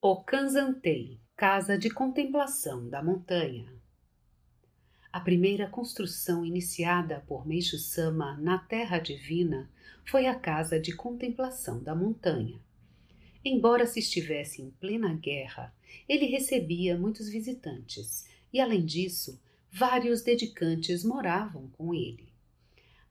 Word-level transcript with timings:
O 0.00 0.22
Kanzantei, 0.22 1.18
Casa 1.36 1.76
de 1.76 1.90
Contemplação 1.90 2.88
da 2.88 3.02
Montanha. 3.02 3.66
A 5.12 5.18
primeira 5.18 5.68
construção 5.68 6.46
iniciada 6.46 7.24
por 7.26 7.44
Meixo 7.44 7.76
Sama 7.78 8.36
na 8.36 8.58
Terra 8.58 9.00
Divina 9.00 9.68
foi 10.08 10.28
a 10.28 10.36
Casa 10.36 10.78
de 10.78 10.94
Contemplação 10.94 11.82
da 11.82 11.96
Montanha. 11.96 12.60
Embora 13.44 13.86
se 13.86 13.98
estivesse 13.98 14.62
em 14.62 14.70
plena 14.70 15.12
guerra, 15.14 15.74
ele 16.08 16.26
recebia 16.26 16.96
muitos 16.96 17.28
visitantes 17.28 18.24
e, 18.52 18.60
além 18.60 18.86
disso, 18.86 19.42
vários 19.68 20.22
dedicantes 20.22 21.02
moravam 21.02 21.70
com 21.70 21.92
ele. 21.92 22.32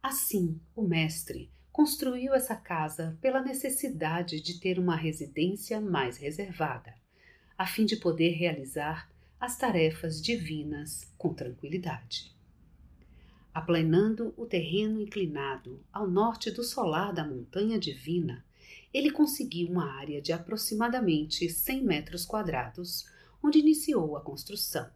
Assim, 0.02 0.58
o 0.74 0.84
mestre 0.84 1.52
construiu 1.78 2.34
essa 2.34 2.56
casa 2.56 3.16
pela 3.22 3.40
necessidade 3.40 4.42
de 4.42 4.60
ter 4.60 4.80
uma 4.80 4.96
residência 4.96 5.80
mais 5.80 6.18
reservada, 6.18 6.92
a 7.56 7.68
fim 7.68 7.86
de 7.86 7.98
poder 7.98 8.32
realizar 8.32 9.08
as 9.40 9.60
tarefas 9.60 10.20
divinas 10.20 11.14
com 11.20 11.36
tranquilidade. 11.36 12.36
Aplanando 13.54 14.34
o 14.36 14.48
terreno 14.48 15.00
inclinado 15.00 15.86
ao 15.94 16.10
norte 16.10 16.50
do 16.50 16.64
solar 16.64 17.14
da 17.14 17.24
Montanha 17.24 17.78
Divina, 17.78 18.44
ele 18.92 19.12
conseguiu 19.12 19.70
uma 19.70 20.00
área 20.00 20.20
de 20.20 20.34
aproximadamente 20.34 21.48
100 21.48 21.84
metros 21.84 22.26
quadrados, 22.26 23.06
onde 23.40 23.60
iniciou 23.60 24.18
a 24.18 24.22
construção. 24.22 24.90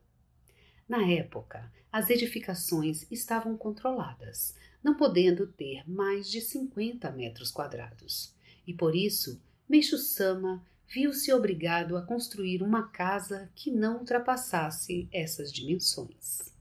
Na 0.91 1.09
época, 1.09 1.71
as 1.89 2.09
edificações 2.09 3.09
estavam 3.09 3.55
controladas, 3.55 4.53
não 4.83 4.93
podendo 4.93 5.47
ter 5.47 5.89
mais 5.89 6.29
de 6.29 6.41
50 6.41 7.09
metros 7.11 7.49
quadrados, 7.49 8.35
e 8.67 8.73
por 8.73 8.93
isso 8.93 9.41
Meixo 9.69 9.97
Sama 9.97 10.61
viu-se 10.85 11.31
obrigado 11.31 11.95
a 11.95 12.01
construir 12.01 12.61
uma 12.61 12.89
casa 12.89 13.49
que 13.55 13.71
não 13.71 13.99
ultrapassasse 13.99 15.07
essas 15.13 15.49
dimensões. 15.49 16.53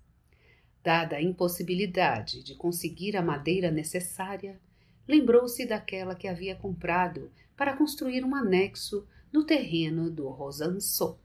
Dada 0.80 1.16
a 1.16 1.22
impossibilidade 1.22 2.44
de 2.44 2.54
conseguir 2.54 3.16
a 3.16 3.22
madeira 3.22 3.68
necessária, 3.68 4.60
lembrou-se 5.08 5.66
daquela 5.66 6.14
que 6.14 6.28
havia 6.28 6.54
comprado 6.54 7.32
para 7.56 7.76
construir 7.76 8.24
um 8.24 8.36
anexo 8.36 9.04
no 9.32 9.42
terreno 9.42 10.08
do 10.08 10.28
Rosanso. 10.28 11.18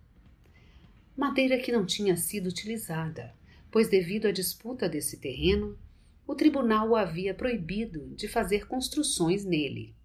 Madeira 1.16 1.58
que 1.58 1.72
não 1.72 1.86
tinha 1.86 2.18
sido 2.18 2.48
utilizada, 2.48 3.34
pois 3.72 3.88
devido 3.88 4.28
à 4.28 4.32
disputa 4.32 4.90
desse 4.90 5.18
terreno, 5.18 5.80
o 6.28 6.36
tribunal 6.36 6.90
o 6.90 6.96
havia 6.96 7.34
proibido 7.34 8.14
de 8.16 8.28
fazer 8.28 8.68
construções 8.68 9.46
nele. 9.46 9.96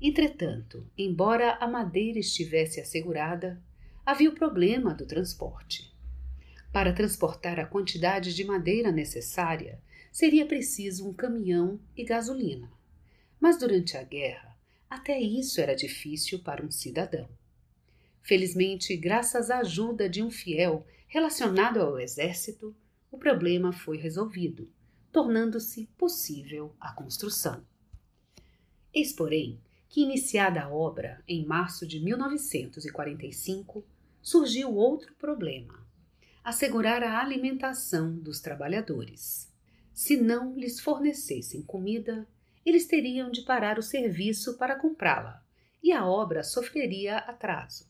Entretanto, 0.00 0.84
embora 0.96 1.56
a 1.60 1.68
madeira 1.68 2.18
estivesse 2.18 2.80
assegurada, 2.80 3.62
havia 4.04 4.30
o 4.30 4.34
problema 4.34 4.92
do 4.92 5.06
transporte. 5.06 5.92
Para 6.72 6.92
transportar 6.92 7.60
a 7.60 7.66
quantidade 7.66 8.34
de 8.34 8.44
madeira 8.44 8.90
necessária, 8.90 9.80
seria 10.10 10.46
preciso 10.46 11.08
um 11.08 11.12
caminhão 11.12 11.78
e 11.96 12.04
gasolina. 12.04 12.70
Mas 13.38 13.58
durante 13.58 13.96
a 13.96 14.02
guerra, 14.02 14.56
até 14.90 15.20
isso 15.20 15.60
era 15.60 15.76
difícil 15.76 16.40
para 16.40 16.64
um 16.64 16.70
cidadão. 16.70 17.28
Felizmente, 18.22 18.96
graças 18.96 19.50
à 19.50 19.58
ajuda 19.58 20.08
de 20.08 20.22
um 20.22 20.30
fiel 20.30 20.86
relacionado 21.06 21.80
ao 21.80 21.98
exército, 21.98 22.74
o 23.10 23.18
problema 23.18 23.72
foi 23.72 23.96
resolvido 23.96 24.70
tornando-se 25.10 25.86
possível 25.96 26.74
a 26.78 26.92
construção. 26.92 27.64
Eis, 28.92 29.12
porém, 29.12 29.60
que, 29.88 30.02
iniciada 30.02 30.62
a 30.62 30.68
obra 30.68 31.22
em 31.26 31.44
março 31.44 31.86
de 31.86 31.98
1945, 32.00 33.84
surgiu 34.22 34.74
outro 34.74 35.14
problema: 35.14 35.86
assegurar 36.44 37.02
a 37.02 37.20
alimentação 37.20 38.16
dos 38.16 38.40
trabalhadores. 38.40 39.52
Se 39.92 40.16
não 40.16 40.54
lhes 40.54 40.78
fornecessem 40.78 41.62
comida, 41.62 42.28
eles 42.64 42.86
teriam 42.86 43.30
de 43.30 43.42
parar 43.42 43.78
o 43.78 43.82
serviço 43.82 44.56
para 44.56 44.78
comprá-la 44.78 45.42
e 45.82 45.90
a 45.90 46.06
obra 46.06 46.44
sofreria 46.44 47.18
atraso. 47.18 47.87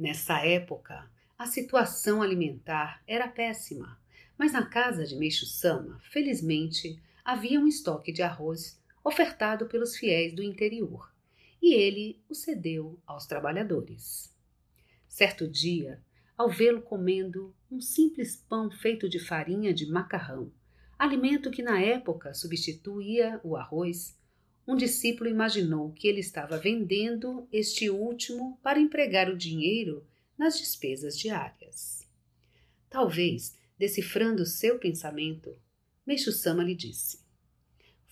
Nessa 0.00 0.44
época, 0.44 1.08
a 1.38 1.46
situação 1.46 2.20
alimentar 2.20 3.00
era 3.06 3.28
péssima 3.28 4.00
mas 4.40 4.52
na 4.52 4.64
casa 4.64 5.04
de 5.04 5.14
Meixo 5.16 5.44
Sama, 5.44 6.00
felizmente, 6.10 6.98
havia 7.22 7.60
um 7.60 7.66
estoque 7.66 8.10
de 8.10 8.22
arroz 8.22 8.80
ofertado 9.04 9.66
pelos 9.66 9.94
fiéis 9.94 10.34
do 10.34 10.42
interior, 10.42 11.14
e 11.60 11.74
ele 11.74 12.18
o 12.26 12.34
cedeu 12.34 12.98
aos 13.06 13.26
trabalhadores. 13.26 14.34
Certo 15.06 15.46
dia, 15.46 16.02
ao 16.38 16.48
vê-lo 16.48 16.80
comendo 16.80 17.54
um 17.70 17.82
simples 17.82 18.34
pão 18.34 18.70
feito 18.70 19.10
de 19.10 19.18
farinha 19.18 19.74
de 19.74 19.84
macarrão, 19.84 20.50
alimento 20.98 21.50
que 21.50 21.62
na 21.62 21.78
época 21.78 22.32
substituía 22.32 23.38
o 23.44 23.58
arroz, 23.58 24.18
um 24.70 24.76
discípulo 24.76 25.28
imaginou 25.28 25.92
que 25.92 26.06
ele 26.06 26.20
estava 26.20 26.58
vendendo 26.58 27.48
este 27.52 27.90
último 27.90 28.58
para 28.62 28.80
empregar 28.80 29.28
o 29.28 29.36
dinheiro 29.36 30.06
nas 30.36 30.58
despesas 30.58 31.18
diárias. 31.18 32.06
Talvez 32.88 33.58
Decifrando 33.80 34.44
seu 34.44 34.78
pensamento, 34.78 35.56
Meixo 36.06 36.30
Sama 36.32 36.62
lhe 36.62 36.74
disse: 36.74 37.18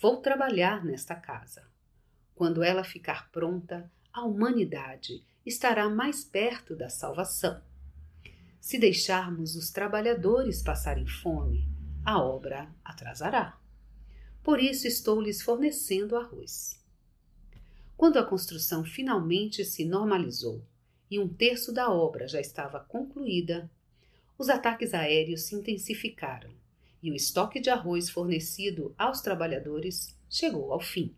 Vou 0.01 0.17
trabalhar 0.17 0.83
nesta 0.83 1.15
casa. 1.15 1.63
Quando 2.35 2.63
ela 2.63 2.83
ficar 2.83 3.31
pronta, 3.31 3.93
a 4.11 4.25
humanidade 4.25 5.23
estará 5.45 5.87
mais 5.91 6.25
perto 6.25 6.75
da 6.75 6.89
salvação. 6.89 7.61
Se 8.59 8.79
deixarmos 8.79 9.57
os 9.57 9.71
trabalhadores 9.71 10.63
passarem 10.63 11.07
fome, 11.07 11.69
a 12.03 12.19
obra 12.19 12.75
atrasará. 12.83 13.61
Por 14.49 14.63
isso 14.63 14.87
estou 14.87 15.21
lhes 15.21 15.43
fornecendo 15.43 16.17
arroz. 16.17 16.83
Quando 17.99 18.19
a 18.19 18.25
construção 18.25 18.83
finalmente 18.83 19.63
se 19.63 19.85
normalizou 19.85 20.63
e 21.11 21.19
um 21.19 21.29
terço 21.29 21.71
da 21.71 21.93
obra 21.93 22.27
já 22.27 22.41
estava 22.41 22.81
concluída, 22.81 23.71
os 24.39 24.49
ataques 24.49 24.95
aéreos 24.95 25.43
se 25.43 25.55
intensificaram 25.55 26.49
e 27.03 27.11
o 27.11 27.15
estoque 27.15 27.61
de 27.61 27.69
arroz 27.69 28.09
fornecido 28.09 28.95
aos 28.97 29.21
trabalhadores 29.21 30.17
chegou 30.31 30.73
ao 30.73 30.81
fim. 30.81 31.15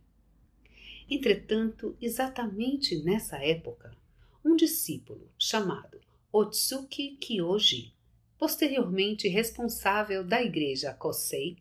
Entretanto, 1.09 1.97
exatamente 2.03 2.97
nessa 2.97 3.37
época, 3.37 3.97
um 4.45 4.57
discípulo 4.57 5.31
chamado 5.39 6.01
Otsuki 6.33 7.17
Kyoji, 7.21 7.95
posteriormente 8.37 9.29
responsável 9.29 10.25
da 10.25 10.43
igreja 10.43 10.93
Kosei, 10.93 11.59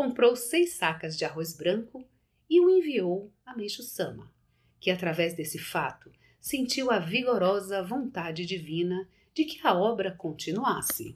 comprou 0.00 0.34
seis 0.34 0.72
sacas 0.72 1.14
de 1.14 1.26
arroz 1.26 1.52
branco 1.52 2.02
e 2.48 2.58
o 2.58 2.70
enviou 2.70 3.30
a 3.44 3.54
Meixo 3.54 3.82
Sama, 3.82 4.32
que 4.80 4.90
através 4.90 5.34
desse 5.34 5.58
fato 5.58 6.10
sentiu 6.40 6.90
a 6.90 6.98
vigorosa 6.98 7.82
vontade 7.82 8.46
divina 8.46 9.06
de 9.34 9.44
que 9.44 9.60
a 9.62 9.74
obra 9.74 10.10
continuasse. 10.10 11.14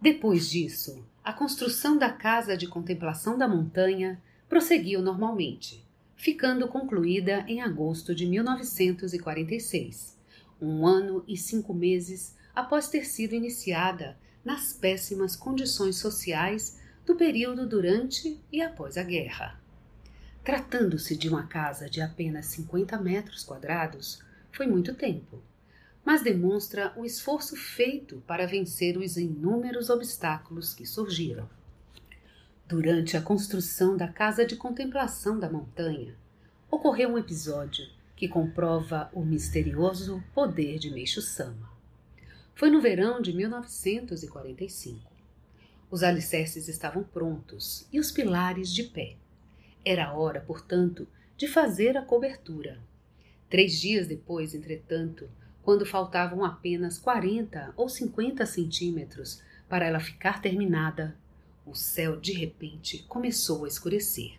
Depois 0.00 0.48
disso, 0.48 1.04
a 1.22 1.30
construção 1.30 1.98
da 1.98 2.10
Casa 2.10 2.56
de 2.56 2.66
Contemplação 2.66 3.36
da 3.36 3.46
Montanha 3.46 4.18
prosseguiu 4.48 5.02
normalmente, 5.02 5.86
ficando 6.16 6.66
concluída 6.66 7.44
em 7.46 7.60
agosto 7.60 8.14
de 8.14 8.24
1946, 8.24 10.18
um 10.58 10.86
ano 10.86 11.22
e 11.28 11.36
cinco 11.36 11.74
meses 11.74 12.34
após 12.54 12.88
ter 12.88 13.04
sido 13.04 13.34
iniciada 13.34 14.18
nas 14.42 14.72
péssimas 14.72 15.36
condições 15.36 15.96
sociais 15.96 16.82
do 17.04 17.16
período 17.16 17.66
durante 17.66 18.40
e 18.50 18.62
após 18.62 18.96
a 18.96 19.02
guerra. 19.02 19.60
Tratando-se 20.42 21.16
de 21.16 21.28
uma 21.28 21.46
casa 21.46 21.88
de 21.88 22.00
apenas 22.00 22.46
50 22.46 22.98
metros 22.98 23.42
quadrados, 23.42 24.20
foi 24.52 24.66
muito 24.66 24.94
tempo 24.94 25.42
mas 26.04 26.22
demonstra 26.22 26.92
o 26.96 27.04
esforço 27.04 27.56
feito 27.56 28.22
para 28.26 28.46
vencer 28.46 28.98
os 28.98 29.16
inúmeros 29.16 29.88
obstáculos 29.88 30.74
que 30.74 30.84
surgiram. 30.84 31.48
Durante 32.68 33.16
a 33.16 33.22
construção 33.22 33.96
da 33.96 34.08
casa 34.08 34.44
de 34.44 34.56
contemplação 34.56 35.38
da 35.38 35.48
montanha, 35.48 36.14
ocorreu 36.70 37.08
um 37.10 37.18
episódio 37.18 37.86
que 38.14 38.28
comprova 38.28 39.08
o 39.12 39.24
misterioso 39.24 40.22
poder 40.34 40.78
de 40.78 40.90
Meixo 40.90 41.22
Sama. 41.22 41.72
Foi 42.54 42.70
no 42.70 42.80
verão 42.80 43.20
de 43.20 43.32
1945. 43.32 45.13
Os 45.94 46.02
alicerces 46.02 46.66
estavam 46.66 47.04
prontos 47.04 47.86
e 47.92 48.00
os 48.00 48.10
pilares 48.10 48.74
de 48.74 48.82
pé. 48.82 49.14
Era 49.84 50.12
hora, 50.12 50.40
portanto, 50.40 51.06
de 51.36 51.46
fazer 51.46 51.96
a 51.96 52.02
cobertura. 52.02 52.80
Três 53.48 53.80
dias 53.80 54.08
depois, 54.08 54.56
entretanto, 54.56 55.30
quando 55.62 55.86
faltavam 55.86 56.44
apenas 56.44 56.98
40 56.98 57.74
ou 57.76 57.88
50 57.88 58.44
centímetros 58.44 59.40
para 59.68 59.86
ela 59.86 60.00
ficar 60.00 60.42
terminada, 60.42 61.16
o 61.64 61.76
céu 61.76 62.20
de 62.20 62.32
repente 62.32 63.04
começou 63.04 63.64
a 63.64 63.68
escurecer 63.68 64.32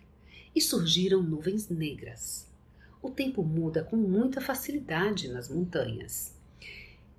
e 0.54 0.60
surgiram 0.60 1.22
nuvens 1.22 1.70
negras. 1.70 2.52
O 3.00 3.08
tempo 3.08 3.42
muda 3.42 3.82
com 3.82 3.96
muita 3.96 4.42
facilidade 4.42 5.28
nas 5.28 5.48
montanhas. 5.48 6.34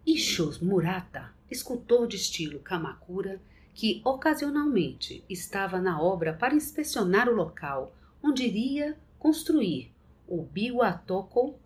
Ishos 0.06 0.60
Murata, 0.60 1.33
escultor 1.50 2.07
de 2.07 2.18
estilo 2.18 2.60
Kamakura, 2.60 3.42
que 3.78 4.02
ocasionalmente 4.04 5.24
estava 5.30 5.80
na 5.80 6.02
obra 6.02 6.34
para 6.34 6.56
inspecionar 6.56 7.30
o 7.30 7.36
local 7.36 7.96
onde 8.24 8.44
iria 8.44 8.98
construir 9.20 9.94
o 10.28 10.42
Biwatoko, 10.42 11.60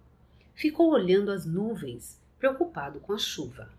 ficou 0.53 0.91
olhando 0.91 1.31
as 1.31 1.45
nuvens, 1.45 2.21
preocupado 2.37 2.99
com 2.99 3.13
a 3.13 3.17
chuva. 3.17 3.71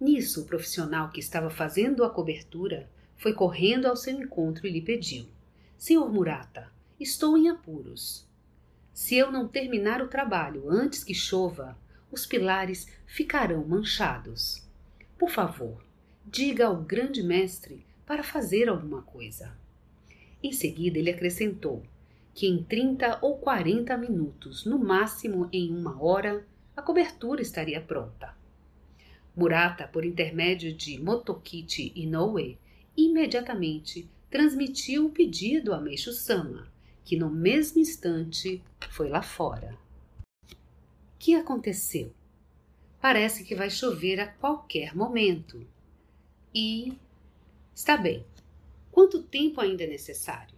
Nisso, 0.00 0.42
o 0.42 0.46
profissional 0.46 1.10
que 1.10 1.20
estava 1.20 1.48
fazendo 1.48 2.02
a 2.02 2.10
cobertura 2.10 2.90
foi 3.16 3.32
correndo 3.32 3.86
ao 3.86 3.94
seu 3.94 4.20
encontro 4.20 4.66
e 4.66 4.72
lhe 4.72 4.82
pediu: 4.82 5.28
Senhor 5.78 6.12
Murata, 6.12 6.72
estou 6.98 7.38
em 7.38 7.48
apuros. 7.48 8.26
Se 8.92 9.14
eu 9.14 9.30
não 9.30 9.46
terminar 9.46 10.02
o 10.02 10.08
trabalho 10.08 10.68
antes 10.68 11.04
que 11.04 11.14
chova, 11.14 11.78
os 12.10 12.26
pilares 12.26 12.88
ficarão 13.06 13.64
manchados. 13.64 14.66
Por 15.16 15.30
favor, 15.30 15.91
diga 16.26 16.66
ao 16.66 16.76
grande 16.76 17.22
mestre 17.22 17.84
para 18.06 18.22
fazer 18.22 18.68
alguma 18.68 19.02
coisa. 19.02 19.56
Em 20.42 20.52
seguida, 20.52 20.98
ele 20.98 21.10
acrescentou 21.10 21.82
que 22.34 22.46
em 22.46 22.62
30 22.62 23.18
ou 23.22 23.38
40 23.38 23.96
minutos, 23.96 24.64
no 24.64 24.78
máximo 24.78 25.48
em 25.52 25.70
uma 25.70 26.02
hora, 26.02 26.46
a 26.76 26.82
cobertura 26.82 27.42
estaria 27.42 27.80
pronta. 27.80 28.34
Murata, 29.36 29.86
por 29.86 30.04
intermédio 30.04 30.74
de 30.74 30.98
Motokichi 30.98 31.92
Inoue, 31.94 32.58
imediatamente 32.96 34.08
transmitiu 34.30 35.06
o 35.06 35.10
pedido 35.10 35.74
a 35.74 35.80
Meixo 35.80 36.12
Sama, 36.12 36.66
que 37.04 37.16
no 37.16 37.30
mesmo 37.30 37.80
instante 37.80 38.62
foi 38.90 39.08
lá 39.08 39.22
fora. 39.22 39.76
Que 41.18 41.34
aconteceu? 41.34 42.12
Parece 43.00 43.44
que 43.44 43.54
vai 43.54 43.68
chover 43.68 44.20
a 44.20 44.26
qualquer 44.26 44.94
momento, 44.94 45.66
e. 46.54 46.92
Está 47.74 47.96
bem. 47.96 48.24
Quanto 48.90 49.22
tempo 49.22 49.60
ainda 49.60 49.84
é 49.84 49.86
necessário? 49.86 50.54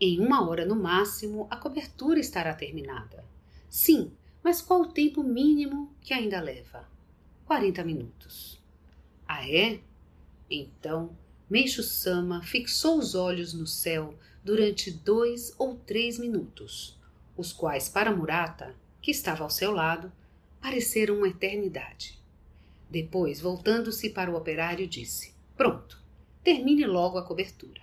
Em 0.00 0.18
uma 0.18 0.48
hora 0.48 0.66
no 0.66 0.74
máximo, 0.74 1.46
a 1.48 1.56
cobertura 1.56 2.18
estará 2.18 2.52
terminada. 2.52 3.24
Sim, 3.68 4.10
mas 4.42 4.60
qual 4.60 4.82
o 4.82 4.92
tempo 4.92 5.22
mínimo 5.22 5.94
que 6.00 6.12
ainda 6.12 6.40
leva? 6.40 6.88
40 7.46 7.84
minutos. 7.84 8.60
Ah, 9.26 9.48
é? 9.48 9.80
Então, 10.50 11.16
Meixo 11.48 11.82
Sama 11.82 12.42
fixou 12.42 12.98
os 12.98 13.14
olhos 13.14 13.54
no 13.54 13.66
céu 13.66 14.18
durante 14.42 14.90
dois 14.90 15.54
ou 15.58 15.76
três 15.76 16.18
minutos, 16.18 16.98
os 17.36 17.52
quais, 17.52 17.88
para 17.88 18.14
Murata, 18.14 18.74
que 19.00 19.10
estava 19.10 19.44
ao 19.44 19.50
seu 19.50 19.70
lado, 19.70 20.12
pareceram 20.60 21.16
uma 21.16 21.28
eternidade. 21.28 22.18
Depois, 22.90 23.40
voltando-se 23.40 24.10
para 24.10 24.30
o 24.30 24.36
operário, 24.36 24.86
disse: 24.86 25.34
Pronto, 25.56 26.02
termine 26.42 26.86
logo 26.86 27.18
a 27.18 27.24
cobertura. 27.24 27.82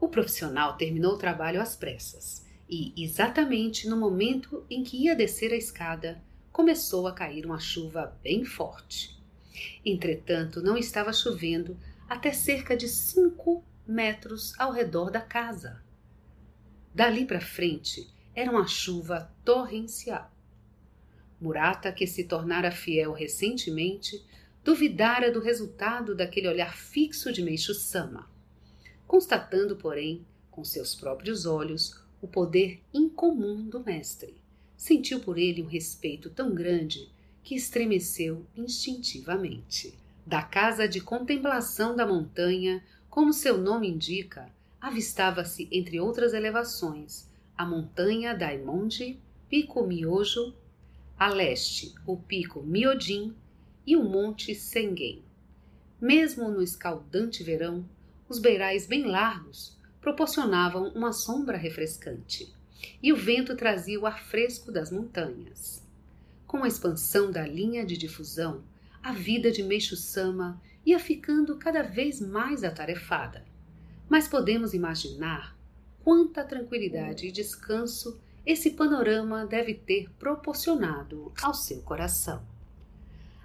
O 0.00 0.08
profissional 0.08 0.76
terminou 0.76 1.14
o 1.14 1.18
trabalho 1.18 1.60
às 1.60 1.76
pressas 1.76 2.44
e, 2.68 2.92
exatamente 2.96 3.88
no 3.88 3.96
momento 3.96 4.64
em 4.68 4.82
que 4.82 4.96
ia 4.96 5.14
descer 5.14 5.52
a 5.52 5.56
escada, 5.56 6.20
começou 6.50 7.06
a 7.06 7.12
cair 7.12 7.46
uma 7.46 7.60
chuva 7.60 8.18
bem 8.22 8.44
forte. 8.44 9.16
Entretanto, 9.84 10.60
não 10.60 10.76
estava 10.76 11.12
chovendo 11.12 11.78
até 12.08 12.32
cerca 12.32 12.76
de 12.76 12.88
cinco 12.88 13.64
metros 13.86 14.58
ao 14.58 14.72
redor 14.72 15.10
da 15.10 15.20
casa. 15.20 15.82
Dali 16.94 17.24
para 17.24 17.40
frente 17.40 18.08
era 18.34 18.50
uma 18.50 18.66
chuva 18.66 19.30
torrencial. 19.44 20.31
Murata, 21.42 21.90
que 21.90 22.06
se 22.06 22.24
tornara 22.24 22.70
fiel 22.70 23.12
recentemente, 23.12 24.24
duvidara 24.64 25.32
do 25.32 25.40
resultado 25.40 26.14
daquele 26.14 26.46
olhar 26.46 26.76
fixo 26.76 27.32
de 27.32 27.42
Meixo 27.42 27.74
Sama, 27.74 28.30
constatando, 29.06 29.74
porém, 29.74 30.24
com 30.52 30.62
seus 30.62 30.94
próprios 30.94 31.44
olhos, 31.44 32.00
o 32.20 32.28
poder 32.28 32.80
incomum 32.94 33.68
do 33.68 33.80
mestre. 33.80 34.36
Sentiu 34.76 35.18
por 35.18 35.36
ele 35.36 35.62
um 35.62 35.66
respeito 35.66 36.30
tão 36.30 36.54
grande 36.54 37.08
que 37.42 37.56
estremeceu 37.56 38.46
instintivamente. 38.56 39.98
Da 40.24 40.42
casa 40.42 40.86
de 40.86 41.00
contemplação 41.00 41.96
da 41.96 42.06
montanha, 42.06 42.84
como 43.10 43.32
seu 43.32 43.58
nome 43.58 43.88
indica, 43.88 44.48
avistava-se, 44.80 45.68
entre 45.72 45.98
outras 45.98 46.32
elevações, 46.32 47.28
a 47.58 47.66
montanha 47.66 48.34
Daimonde, 48.34 49.18
Pico 49.48 49.84
Miojo 49.84 50.54
a 51.18 51.28
leste 51.28 51.94
o 52.06 52.16
pico 52.16 52.62
Miodin 52.62 53.34
e 53.86 53.96
o 53.96 54.02
monte 54.02 54.54
Sengen. 54.54 55.22
Mesmo 56.00 56.48
no 56.48 56.62
escaldante 56.62 57.42
verão, 57.42 57.84
os 58.28 58.38
beirais 58.38 58.86
bem 58.86 59.04
largos 59.04 59.78
proporcionavam 60.00 60.88
uma 60.88 61.12
sombra 61.12 61.56
refrescante 61.56 62.52
e 63.02 63.12
o 63.12 63.16
vento 63.16 63.56
trazia 63.56 64.00
o 64.00 64.06
ar 64.06 64.24
fresco 64.24 64.72
das 64.72 64.90
montanhas. 64.90 65.82
Com 66.46 66.64
a 66.64 66.68
expansão 66.68 67.30
da 67.30 67.46
linha 67.46 67.86
de 67.86 67.96
difusão, 67.96 68.62
a 69.02 69.12
vida 69.12 69.50
de 69.50 69.62
Meixo 69.62 69.96
Sama 69.96 70.60
ia 70.84 70.98
ficando 70.98 71.56
cada 71.56 71.82
vez 71.82 72.20
mais 72.20 72.64
atarefada. 72.64 73.44
Mas 74.08 74.26
podemos 74.26 74.74
imaginar 74.74 75.56
quanta 76.02 76.44
tranquilidade 76.44 77.26
e 77.26 77.32
descanso 77.32 78.20
esse 78.44 78.70
panorama 78.70 79.46
deve 79.46 79.72
ter 79.72 80.10
proporcionado 80.18 81.32
ao 81.40 81.54
seu 81.54 81.80
coração. 81.82 82.44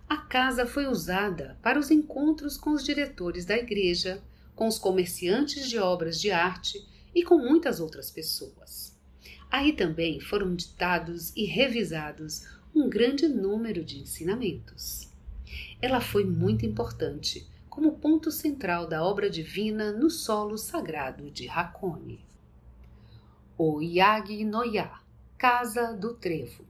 A 0.09 0.18
casa 0.18 0.66
foi 0.66 0.87
usada 0.87 1.57
para 1.61 1.77
os 1.77 1.92
encontros 1.92 2.57
com 2.57 2.71
os 2.71 2.83
diretores 2.83 3.45
da 3.45 3.56
igreja, 3.56 4.23
com 4.56 4.68
os 4.68 4.80
comerciantes 4.80 5.69
de 5.69 5.77
obras 5.77 6.19
de 6.19 6.31
arte 6.31 6.83
e 7.13 7.23
com 7.23 7.37
muitas 7.37 7.80
outras 7.80 8.09
pessoas. 8.09 8.97
Aí 9.51 9.73
também 9.73 10.19
foram 10.19 10.56
ditados 10.56 11.31
e 11.35 11.45
revisados 11.45 12.47
um 12.73 12.89
grande 12.89 13.27
número 13.27 13.83
de 13.83 13.99
ensinamentos. 13.99 15.09
Ela 15.80 16.01
foi 16.01 16.25
muito 16.25 16.66
importante 16.66 17.47
como 17.69 17.99
ponto 17.99 18.31
central 18.31 18.87
da 18.87 19.04
obra 19.04 19.30
divina 19.30 19.92
no 19.92 20.09
solo 20.09 20.57
sagrado 20.57 21.30
de 21.30 21.47
Hakone 21.47 22.27
o 23.59 23.81
Yagi 23.81 24.45
Noya, 24.45 24.92
Casa 25.35 25.92
do 25.92 26.14
Trevo. 26.14 26.64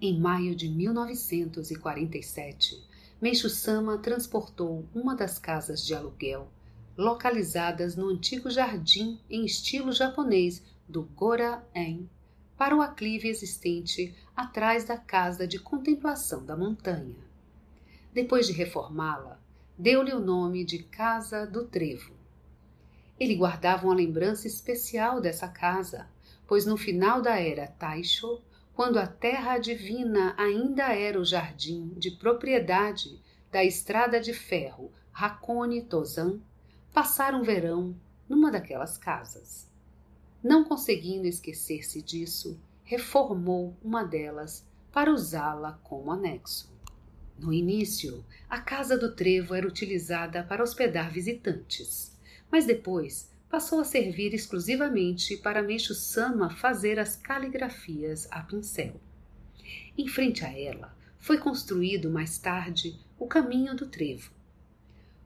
Em 0.00 0.16
maio 0.16 0.54
de 0.54 0.68
1947, 0.68 2.80
Meixo 3.20 3.50
Sama 3.50 3.98
transportou 3.98 4.86
uma 4.94 5.16
das 5.16 5.36
casas 5.36 5.84
de 5.84 5.96
aluguel 5.96 6.46
localizadas 6.96 7.96
no 7.96 8.08
antigo 8.08 8.48
jardim 8.48 9.18
em 9.28 9.44
estilo 9.44 9.90
japonês 9.90 10.62
do 10.88 11.02
Gora-en 11.02 12.08
para 12.56 12.76
o 12.76 12.80
aclive 12.80 13.26
existente 13.26 14.14
atrás 14.36 14.84
da 14.84 14.96
casa 14.96 15.44
de 15.44 15.58
contemplação 15.58 16.46
da 16.46 16.56
montanha. 16.56 17.16
Depois 18.14 18.46
de 18.46 18.52
reformá-la, 18.52 19.40
deu-lhe 19.76 20.12
o 20.12 20.20
nome 20.20 20.64
de 20.64 20.84
Casa 20.84 21.44
do 21.44 21.64
Trevo 21.64 22.17
ele 23.18 23.34
guardava 23.34 23.84
uma 23.84 23.94
lembrança 23.94 24.46
especial 24.46 25.20
dessa 25.20 25.48
casa, 25.48 26.08
pois 26.46 26.64
no 26.64 26.76
final 26.76 27.20
da 27.20 27.38
era 27.38 27.66
Taisho, 27.66 28.40
quando 28.74 28.98
a 28.98 29.06
terra 29.06 29.58
divina 29.58 30.34
ainda 30.38 30.94
era 30.94 31.20
o 31.20 31.24
jardim 31.24 31.92
de 31.96 32.12
propriedade 32.12 33.20
da 33.50 33.64
estrada 33.64 34.20
de 34.20 34.32
ferro 34.32 34.92
Hakone 35.12 35.82
Tozan, 35.82 36.38
passaram 36.92 37.42
verão 37.42 37.96
numa 38.28 38.52
daquelas 38.52 38.96
casas. 38.96 39.68
Não 40.42 40.62
conseguindo 40.62 41.26
esquecer-se 41.26 42.00
disso, 42.00 42.60
reformou 42.84 43.76
uma 43.82 44.04
delas 44.04 44.64
para 44.92 45.12
usá-la 45.12 45.78
como 45.82 46.12
anexo. 46.12 46.72
No 47.36 47.52
início, 47.52 48.24
a 48.48 48.60
casa 48.60 48.96
do 48.96 49.14
trevo 49.14 49.54
era 49.54 49.66
utilizada 49.66 50.44
para 50.44 50.62
hospedar 50.62 51.10
visitantes 51.10 52.16
mas 52.50 52.66
depois 52.66 53.30
passou 53.48 53.80
a 53.80 53.84
servir 53.84 54.34
exclusivamente 54.34 55.36
para 55.36 55.62
Meixo 55.62 55.94
Sama 55.94 56.50
fazer 56.50 56.98
as 56.98 57.16
caligrafias 57.16 58.28
a 58.30 58.42
pincel. 58.42 59.00
Em 59.96 60.06
frente 60.06 60.44
a 60.44 60.58
ela 60.58 60.94
foi 61.18 61.38
construído 61.38 62.10
mais 62.10 62.38
tarde 62.38 62.98
o 63.18 63.26
caminho 63.26 63.74
do 63.74 63.86
trevo. 63.86 64.30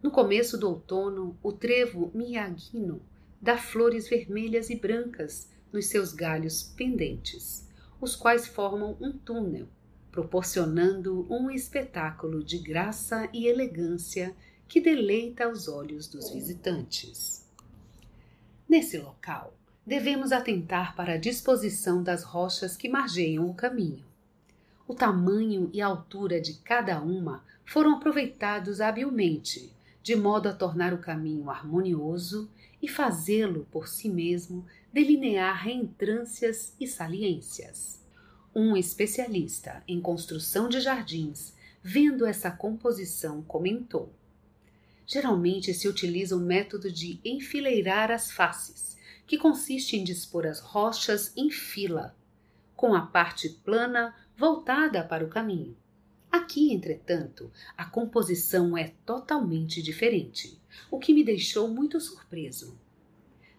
No 0.02 0.10
começo 0.10 0.58
do 0.58 0.68
outono, 0.68 1.36
o 1.42 1.52
trevo 1.52 2.10
Miyagino 2.14 3.00
dá 3.40 3.56
flores 3.56 4.08
vermelhas 4.08 4.70
e 4.70 4.76
brancas 4.76 5.48
nos 5.72 5.86
seus 5.86 6.12
galhos 6.12 6.62
pendentes, 6.76 7.68
os 8.00 8.16
quais 8.16 8.46
formam 8.46 8.96
um 9.00 9.12
túnel, 9.12 9.68
proporcionando 10.10 11.26
um 11.30 11.50
espetáculo 11.50 12.42
de 12.42 12.58
graça 12.58 13.28
e 13.32 13.46
elegância 13.46 14.34
que 14.72 14.80
deleita 14.80 15.50
os 15.50 15.68
olhos 15.68 16.08
dos 16.08 16.30
visitantes. 16.30 17.46
Nesse 18.66 18.96
local, 18.96 19.52
devemos 19.84 20.32
atentar 20.32 20.96
para 20.96 21.12
a 21.12 21.18
disposição 21.18 22.02
das 22.02 22.22
rochas 22.22 22.74
que 22.74 22.88
margeiam 22.88 23.50
o 23.50 23.52
caminho. 23.52 24.02
O 24.88 24.94
tamanho 24.94 25.68
e 25.74 25.82
a 25.82 25.86
altura 25.86 26.40
de 26.40 26.54
cada 26.54 26.98
uma 27.02 27.44
foram 27.66 27.96
aproveitados 27.96 28.80
habilmente, 28.80 29.70
de 30.02 30.16
modo 30.16 30.48
a 30.48 30.54
tornar 30.54 30.94
o 30.94 30.98
caminho 31.02 31.50
harmonioso 31.50 32.50
e 32.80 32.88
fazê-lo 32.88 33.66
por 33.70 33.86
si 33.86 34.08
mesmo 34.08 34.64
delinear 34.90 35.64
reentrâncias 35.64 36.74
e 36.80 36.86
saliências. 36.86 38.00
Um 38.54 38.74
especialista 38.74 39.82
em 39.86 40.00
construção 40.00 40.66
de 40.66 40.80
jardins, 40.80 41.52
vendo 41.82 42.24
essa 42.24 42.50
composição, 42.50 43.42
comentou: 43.42 44.10
Geralmente 45.06 45.74
se 45.74 45.88
utiliza 45.88 46.36
o 46.36 46.40
método 46.40 46.90
de 46.90 47.20
enfileirar 47.24 48.10
as 48.10 48.30
faces, 48.30 48.96
que 49.26 49.38
consiste 49.38 49.96
em 49.96 50.04
dispor 50.04 50.46
as 50.46 50.60
rochas 50.60 51.32
em 51.36 51.50
fila, 51.50 52.16
com 52.74 52.94
a 52.94 53.02
parte 53.02 53.48
plana 53.48 54.14
voltada 54.36 55.04
para 55.04 55.24
o 55.24 55.28
caminho. 55.28 55.76
Aqui, 56.30 56.72
entretanto, 56.72 57.52
a 57.76 57.84
composição 57.84 58.76
é 58.76 58.94
totalmente 59.04 59.82
diferente, 59.82 60.58
o 60.90 60.98
que 60.98 61.12
me 61.12 61.22
deixou 61.22 61.68
muito 61.68 62.00
surpreso. 62.00 62.80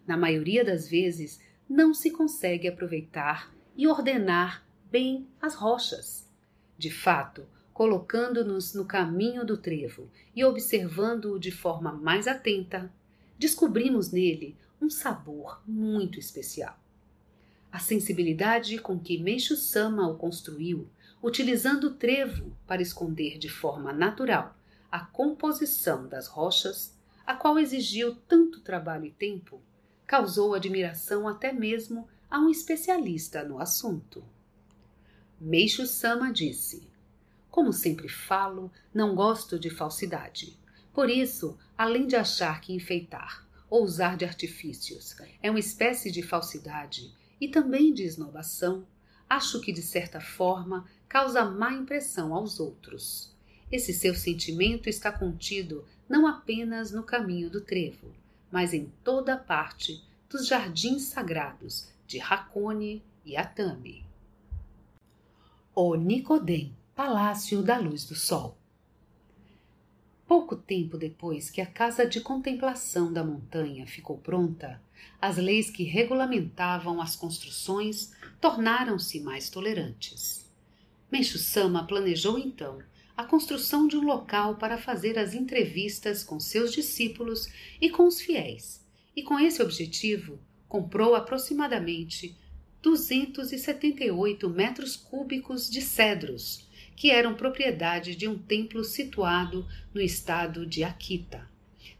Na 0.08 0.18
maioria 0.18 0.66
das 0.66 0.90
vezes, 0.90 1.40
não 1.70 1.94
se 1.94 2.12
consegue 2.12 2.68
aproveitar 2.68 3.54
e 3.76 3.88
ordenar 3.88 4.66
bem 4.92 5.28
as 5.42 5.56
rochas. 5.56 6.30
De 6.78 6.92
fato, 6.92 7.48
colocando-nos 7.74 8.74
no 8.74 8.86
caminho 8.86 9.46
do 9.46 9.58
trevo 9.58 10.10
e 10.36 10.44
observando-o 10.46 11.40
de 11.40 11.52
forma 11.52 11.92
mais 11.92 12.28
atenta, 12.28 12.92
descobrimos 13.38 14.12
nele 14.12 14.56
um 14.80 14.90
sabor 14.90 15.62
muito 15.66 16.20
especial. 16.20 16.78
A 17.72 17.80
sensibilidade 17.80 18.78
com 18.78 19.00
que 19.00 19.18
Meixo 19.18 19.56
Sama 19.56 20.08
o 20.08 20.16
construiu, 20.16 20.88
utilizando 21.22 21.86
o 21.86 21.94
trevo 21.96 22.56
para 22.68 22.82
esconder 22.82 23.38
de 23.40 23.50
forma 23.50 23.92
natural 23.92 24.56
a 24.92 25.00
composição 25.00 26.08
das 26.08 26.28
rochas, 26.28 26.96
a 27.26 27.34
qual 27.34 27.58
exigiu 27.58 28.16
tanto 28.28 28.60
trabalho 28.60 29.06
e 29.06 29.12
tempo, 29.12 29.60
causou 30.06 30.54
admiração 30.54 31.28
até 31.28 31.52
mesmo 31.52 32.08
a 32.30 32.40
um 32.40 32.50
especialista 32.50 33.44
no 33.44 33.58
assunto. 33.58 34.24
Meixo 35.42 35.88
Sama 35.88 36.32
disse: 36.32 36.88
como 37.54 37.72
sempre 37.72 38.10
falo, 38.10 38.72
não 38.92 39.14
gosto 39.14 39.60
de 39.60 39.70
falsidade. 39.70 40.58
Por 40.92 41.08
isso, 41.08 41.56
além 41.78 42.08
de 42.08 42.16
achar 42.16 42.60
que 42.60 42.74
enfeitar 42.74 43.48
ou 43.70 43.84
usar 43.84 44.18
de 44.18 44.26
artifícios 44.26 45.16
é 45.40 45.52
uma 45.52 45.60
espécie 45.60 46.10
de 46.10 46.24
falsidade 46.24 47.14
e 47.40 47.48
também 47.48 47.94
de 47.94 48.02
esnobação, 48.02 48.88
acho 49.30 49.62
que 49.62 49.72
de 49.72 49.84
certa 49.84 50.20
forma 50.20 50.90
causa 51.08 51.46
má 51.46 51.72
impressão 51.72 52.34
aos 52.34 52.60
outros. 52.60 53.32
Esse 53.72 53.94
seu 53.94 54.16
sentimento 54.16 54.90
está 54.90 55.12
contido 55.12 55.86
não 56.10 56.26
apenas 56.26 56.90
no 56.90 57.04
caminho 57.04 57.52
do 57.52 57.62
trevo, 57.62 58.16
mas 58.50 58.74
em 58.74 58.92
toda 59.04 59.38
parte 59.38 60.04
dos 60.28 60.48
jardins 60.48 61.04
sagrados 61.04 61.88
de 62.08 62.20
Hakone 62.20 63.04
e 63.24 63.38
Atami. 63.38 64.04
O 65.76 65.94
Nicodem 65.94 66.76
Palácio 66.96 67.64
da 67.64 67.80
Luz 67.80 68.06
do 68.06 68.14
Sol. 68.14 68.56
Pouco 70.28 70.56
tempo 70.56 70.96
depois 70.96 71.50
que 71.50 71.60
a 71.60 71.66
casa 71.66 72.06
de 72.06 72.22
contemplação 72.22 73.12
da 73.12 73.24
montanha 73.24 73.88
ficou 73.88 74.20
pronta, 74.20 74.80
as 75.20 75.38
leis 75.38 75.72
que 75.72 75.82
regulamentavam 75.82 77.02
as 77.02 77.16
construções 77.16 78.14
tornaram-se 78.40 79.20
mais 79.22 79.50
tolerantes. 79.50 80.48
Menchu 81.12 81.40
Sama 81.40 81.84
planejou 81.88 82.38
então 82.38 82.78
a 83.18 83.24
construção 83.24 83.88
de 83.88 83.98
um 83.98 84.06
local 84.06 84.58
para 84.58 84.78
fazer 84.78 85.18
as 85.18 85.34
entrevistas 85.34 86.24
com 86.24 86.40
seus 86.40 86.72
discípulos 86.72 87.50
e 87.82 87.90
com 87.90 88.06
os 88.06 88.22
fiéis, 88.22 88.86
e 89.16 89.24
com 89.24 89.40
esse 89.40 89.64
objetivo 89.64 90.40
comprou 90.70 91.16
aproximadamente 91.16 92.38
278 92.84 94.48
metros 94.48 94.96
cúbicos 94.96 95.68
de 95.72 95.82
cedros 95.82 96.72
que 96.96 97.10
eram 97.10 97.36
propriedade 97.36 98.16
de 98.16 98.28
um 98.28 98.38
templo 98.38 98.84
situado 98.84 99.66
no 99.94 100.02
estado 100.02 100.66
de 100.66 100.84
Akita. 100.84 101.50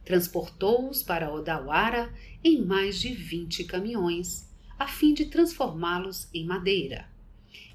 Transportou-os 0.04 1.02
para 1.02 1.32
Odawara 1.32 2.12
em 2.42 2.62
mais 2.62 3.00
de 3.00 3.12
20 3.12 3.64
caminhões, 3.64 4.48
a 4.78 4.86
fim 4.86 5.14
de 5.14 5.26
transformá-los 5.26 6.28
em 6.32 6.44
madeira, 6.44 7.08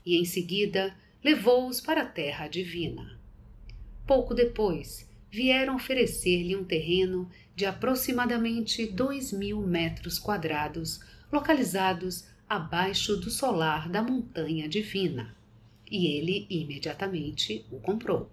e 0.05 0.17
em 0.17 0.25
seguida 0.25 0.95
levou-os 1.23 1.81
para 1.81 2.03
a 2.03 2.05
terra 2.05 2.47
divina. 2.47 3.19
Pouco 4.05 4.33
depois, 4.33 5.09
vieram 5.31 5.75
oferecer-lhe 5.75 6.55
um 6.55 6.63
terreno 6.63 7.29
de 7.55 7.65
aproximadamente 7.65 8.85
dois 8.85 9.31
mil 9.31 9.61
metros 9.61 10.17
quadrados, 10.17 10.99
localizados 11.31 12.27
abaixo 12.47 13.17
do 13.17 13.29
solar 13.29 13.89
da 13.89 14.01
Montanha 14.01 14.67
Divina 14.67 15.38
e 15.89 16.07
ele 16.07 16.45
imediatamente 16.49 17.65
o 17.71 17.79
comprou. 17.79 18.29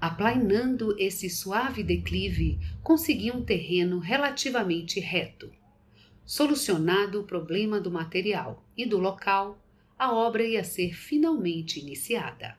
Aplainando 0.00 0.94
esse 0.98 1.28
suave 1.28 1.82
declive, 1.82 2.58
consegui 2.82 3.32
um 3.32 3.44
terreno 3.44 3.98
relativamente 3.98 5.00
reto. 5.00 5.50
Solucionado 6.24 7.20
o 7.20 7.24
problema 7.24 7.80
do 7.80 7.90
material 7.90 8.64
e 8.76 8.86
do 8.86 8.98
local, 8.98 9.58
a 9.98 10.14
obra 10.14 10.44
ia 10.44 10.62
ser 10.62 10.94
finalmente 10.94 11.80
iniciada. 11.80 12.56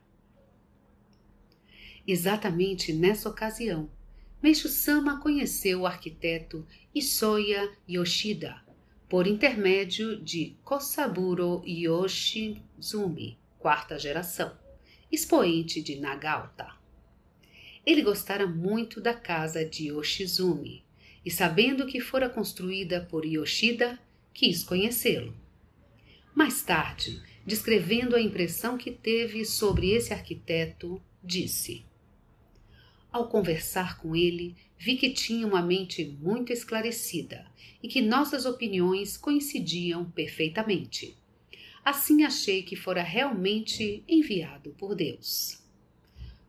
Exatamente 2.05 2.91
nessa 2.91 3.29
ocasião, 3.29 3.89
Meishu 4.43 4.67
Sama 4.67 5.21
conheceu 5.21 5.81
o 5.81 5.85
arquiteto 5.85 6.65
Isoya 6.93 7.71
Yoshida, 7.87 8.61
por 9.07 9.25
intermédio 9.25 10.21
de 10.21 10.55
Kosaburo 10.63 11.63
Yoshizumi, 11.65 13.38
quarta 13.59 13.99
geração, 13.99 14.57
expoente 15.11 15.81
de 15.81 15.97
Nagauta. 15.97 16.73
Ele 17.85 18.01
gostara 18.01 18.47
muito 18.47 19.01
da 19.01 19.13
casa 19.13 19.65
de 19.65 19.89
Yoshizumi 19.89 20.83
e, 21.25 21.29
sabendo 21.29 21.85
que 21.85 21.99
fora 21.99 22.29
construída 22.29 23.01
por 23.01 23.25
Yoshida, 23.25 23.99
quis 24.33 24.63
conhecê-lo. 24.63 25.35
Mais 26.33 26.61
tarde, 26.61 27.21
descrevendo 27.45 28.15
a 28.15 28.21
impressão 28.21 28.77
que 28.77 28.91
teve 28.91 29.43
sobre 29.43 29.91
esse 29.91 30.13
arquiteto, 30.13 31.01
disse: 31.21 31.83
Ao 33.11 33.27
conversar 33.27 33.97
com 33.99 34.15
ele, 34.15 34.55
vi 34.77 34.95
que 34.95 35.09
tinha 35.09 35.45
uma 35.45 35.61
mente 35.61 36.05
muito 36.21 36.53
esclarecida 36.53 37.45
e 37.83 37.89
que 37.89 38.01
nossas 38.01 38.45
opiniões 38.45 39.17
coincidiam 39.17 40.09
perfeitamente. 40.09 41.17
Assim 41.83 42.23
achei 42.23 42.63
que 42.63 42.75
fora 42.75 43.01
realmente 43.01 44.03
enviado 44.07 44.71
por 44.77 44.95
Deus. 44.95 45.63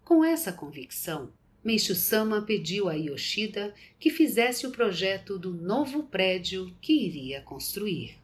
Com 0.04 0.24
essa 0.24 0.52
convicção, 0.52 1.32
Meishu 1.62 1.94
Sama 1.94 2.40
pediu 2.42 2.88
a 2.88 2.94
Yoshida 2.94 3.74
que 3.98 4.10
fizesse 4.10 4.66
o 4.66 4.70
projeto 4.70 5.38
do 5.38 5.52
novo 5.52 6.04
prédio 6.04 6.74
que 6.80 6.92
iria 6.92 7.42
construir. 7.42 8.18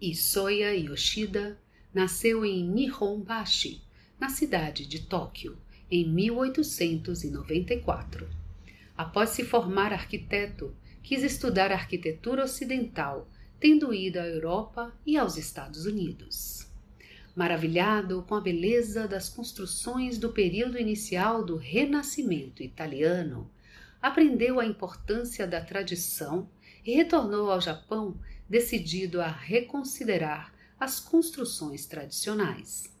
Isoya 0.00 0.72
Yoshida 0.74 1.58
nasceu 1.92 2.44
em 2.44 2.62
Nihonbashi, 2.62 3.82
na 4.18 4.28
cidade 4.28 4.86
de 4.86 5.02
Tóquio, 5.02 5.58
em 5.90 6.08
1894. 6.08 8.28
Após 8.96 9.30
se 9.30 9.44
formar 9.44 9.92
arquiteto, 9.92 10.72
quis 11.02 11.22
estudar 11.22 11.72
arquitetura 11.72 12.44
ocidental 12.44 13.28
tendo 13.58 13.92
ido 13.94 14.18
à 14.18 14.26
Europa 14.26 14.92
e 15.06 15.16
aos 15.16 15.36
Estados 15.36 15.86
Unidos. 15.86 16.66
Maravilhado 17.34 18.24
com 18.28 18.34
a 18.34 18.40
beleza 18.40 19.06
das 19.06 19.28
construções 19.28 20.18
do 20.18 20.32
período 20.32 20.78
inicial 20.78 21.44
do 21.44 21.56
Renascimento 21.56 22.62
italiano, 22.62 23.50
aprendeu 24.00 24.60
a 24.60 24.66
importância 24.66 25.46
da 25.46 25.60
tradição 25.60 26.48
e 26.84 26.94
retornou 26.94 27.50
ao 27.50 27.60
Japão 27.60 28.16
decidido 28.48 29.20
a 29.20 29.28
reconsiderar 29.28 30.54
as 30.78 31.00
construções 31.00 31.86
tradicionais. 31.86 32.94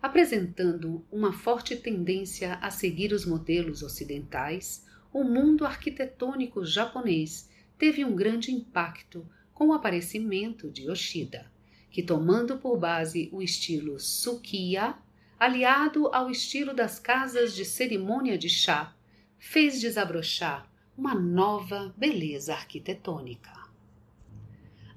Apresentando 0.00 1.04
uma 1.12 1.32
forte 1.32 1.76
tendência 1.76 2.54
a 2.54 2.70
seguir 2.70 3.12
os 3.12 3.24
modelos 3.24 3.82
ocidentais, 3.82 4.84
o 5.12 5.22
mundo 5.22 5.64
arquitetônico 5.64 6.64
japonês 6.64 7.48
teve 7.78 8.04
um 8.04 8.16
grande 8.16 8.50
impacto 8.50 9.24
com 9.62 9.68
o 9.68 9.74
aparecimento 9.74 10.68
de 10.68 10.88
Yoshida, 10.88 11.46
que 11.88 12.02
tomando 12.02 12.58
por 12.58 12.76
base 12.76 13.28
o 13.30 13.40
estilo 13.40 14.00
Sukiya, 14.00 14.96
aliado 15.38 16.08
ao 16.08 16.28
estilo 16.28 16.74
das 16.74 16.98
casas 16.98 17.54
de 17.54 17.64
cerimônia 17.64 18.36
de 18.36 18.48
chá, 18.48 18.92
fez 19.38 19.80
desabrochar 19.80 20.68
uma 20.98 21.14
nova 21.14 21.94
beleza 21.96 22.52
arquitetônica. 22.52 23.52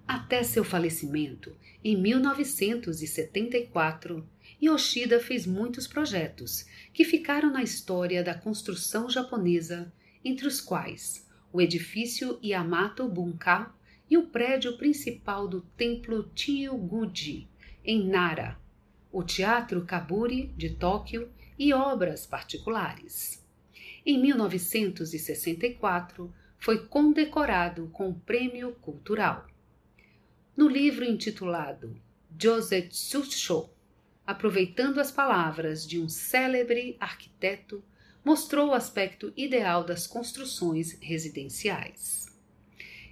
Até 0.07 0.41
seu 0.41 0.63
falecimento, 0.63 1.55
em 1.83 1.95
1974, 1.95 4.27
Yoshida 4.59 5.19
fez 5.19 5.45
muitos 5.45 5.85
projetos 5.85 6.65
que 6.91 7.05
ficaram 7.05 7.51
na 7.51 7.61
história 7.61 8.23
da 8.23 8.33
construção 8.33 9.07
japonesa, 9.11 9.93
entre 10.23 10.47
os 10.47 10.59
quais 10.59 11.23
o 11.53 11.61
edifício 11.61 12.39
Yamato 12.43 13.07
Bunka 13.07 13.74
e 14.09 14.17
o 14.17 14.25
prédio 14.27 14.77
principal 14.77 15.47
do 15.47 15.61
templo 15.77 16.29
Chiyoguji, 16.35 17.47
em 17.83 18.07
Nara, 18.07 18.57
o 19.11 19.23
Teatro 19.23 19.85
Kaburi 19.85 20.47
de 20.57 20.71
Tóquio 20.71 21.29
e 21.57 21.73
obras 21.73 22.25
particulares. 22.25 23.43
Em 24.05 24.21
1964, 24.21 26.33
foi 26.57 26.85
condecorado 26.85 27.89
com 27.93 28.09
o 28.09 28.19
Prêmio 28.19 28.73
Cultural. 28.81 29.47
No 30.55 30.67
livro 30.67 31.03
intitulado 31.03 31.99
Josetsucho, 32.37 33.69
aproveitando 34.25 34.99
as 34.99 35.11
palavras 35.11 35.87
de 35.87 35.99
um 35.99 36.09
célebre 36.09 36.97
arquiteto, 36.99 37.83
mostrou 38.23 38.69
o 38.69 38.73
aspecto 38.73 39.31
ideal 39.37 39.83
das 39.83 40.07
construções 40.07 40.97
residenciais. 40.99 42.34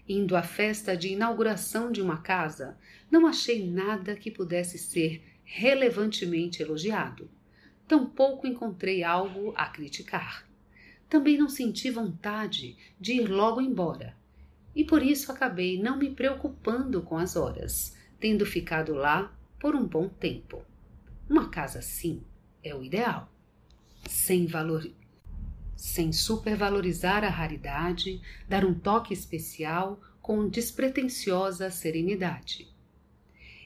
Indo 0.07 0.36
à 0.36 0.43
festa 0.43 0.98
de 0.98 1.10
inauguração 1.10 1.91
de 1.91 2.01
uma 2.01 2.17
casa, 2.17 2.77
não 3.10 3.25
achei 3.25 3.69
nada 3.69 4.15
que 4.15 4.31
pudesse 4.31 4.77
ser 4.77 5.24
relevantemente 5.43 6.62
elogiado. 6.62 7.29
Tampouco 7.88 8.48
encontrei 8.48 9.03
algo 9.03 9.53
a 9.55 9.67
criticar. 9.67 10.48
Também 11.10 11.38
não 11.38 11.48
senti 11.48 11.89
vontade 11.89 12.75
de 13.00 13.13
ir 13.13 13.27
logo 13.27 13.62
embora 13.62 14.15
e 14.75 14.83
por 14.83 15.03
isso 15.03 15.31
acabei 15.31 15.81
não 15.81 15.98
me 15.98 16.10
preocupando 16.10 17.01
com 17.01 17.17
as 17.17 17.36
horas, 17.36 17.95
tendo 18.19 18.45
ficado 18.45 18.93
lá 18.93 19.33
por 19.60 19.75
um 19.75 19.86
bom 19.86 20.07
tempo. 20.07 20.63
Uma 21.29 21.50
casa 21.50 21.79
assim 21.79 22.22
é 22.63 22.74
o 22.74 22.83
ideal, 22.83 23.31
sem 24.07 24.45
valor, 24.48 24.89
sem 25.75 26.11
supervalorizar 26.11 27.23
a 27.23 27.29
raridade, 27.29 28.21
dar 28.47 28.65
um 28.65 28.73
toque 28.73 29.13
especial 29.13 29.99
com 30.21 30.47
despretensiosa 30.47 31.69
serenidade. 31.69 32.67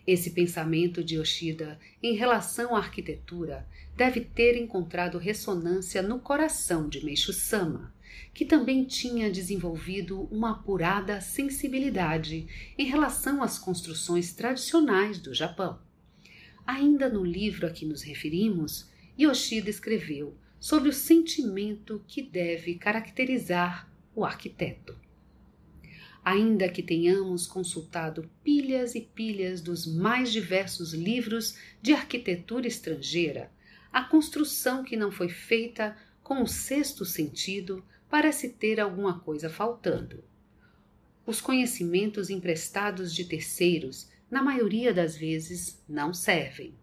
Esse 0.08 0.32
pensamento 0.32 1.04
de 1.04 1.16
Yoshida 1.16 1.78
em 2.02 2.16
relação 2.16 2.76
à 2.76 2.80
arquitetura 2.80 3.68
deve 3.96 4.22
ter 4.22 4.58
encontrado 4.58 5.18
ressonância 5.18 6.02
no 6.02 6.20
coração 6.20 6.88
de 6.88 7.04
Meishu 7.04 7.34
Sama, 7.34 7.94
que 8.34 8.46
também 8.46 8.86
tinha 8.86 9.30
desenvolvido 9.30 10.22
uma 10.32 10.52
apurada 10.52 11.20
sensibilidade 11.20 12.48
em 12.78 12.86
relação 12.86 13.44
às 13.44 13.60
construções 13.60 14.34
tradicionais 14.34 15.20
do 15.20 15.34
Japão. 15.34 15.80
Ainda 16.66 17.10
no 17.10 17.24
livro 17.26 17.68
a 17.68 17.70
que 17.70 17.86
nos 17.86 18.02
referimos, 18.02 18.90
Yoshida 19.20 19.70
escreveu 19.70 20.38
sobre 20.60 20.90
o 20.90 20.94
sentimento 20.94 22.04
que 22.08 22.22
deve 22.22 22.76
caracterizar 22.76 23.90
o 24.16 24.26
arquiteto. 24.26 24.98
Ainda 26.24 26.68
que 26.68 26.84
tenhamos 26.84 27.48
consultado 27.48 28.30
pilhas 28.44 28.96
e 28.96 29.02
pilhas 29.02 29.62
dos 29.62 29.86
mais 29.86 30.32
diversos 30.32 30.94
livros 30.94 31.58
de 31.82 31.94
arquitetura 31.94 32.68
estrangeira, 32.68 33.52
a 33.94 34.04
construção 34.04 34.84
que 34.84 34.98
não 34.98 35.12
foi 35.12 35.30
feita 35.30 35.96
com 36.22 36.42
o 36.42 36.48
sexto 36.48 37.06
sentido 37.06 37.84
parece 38.10 38.50
ter 38.50 38.80
alguma 38.80 39.20
coisa 39.20 39.50
faltando. 39.50 40.24
Os 41.26 41.40
conhecimentos 41.40 42.30
emprestados 42.30 43.14
de 43.14 43.26
terceiros, 43.26 44.10
na 44.30 44.42
maioria 44.42 44.94
das 44.94 45.16
vezes, 45.16 45.82
não 45.88 46.14
servem. 46.14 46.74